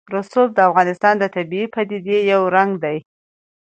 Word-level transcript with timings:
رسوب 0.15 0.49
د 0.55 0.59
افغانستان 0.69 1.13
د 1.19 1.23
طبیعي 1.35 1.65
پدیدو 1.73 2.17
یو 2.31 2.41
رنګ 2.55 2.71
دی. 2.83 2.97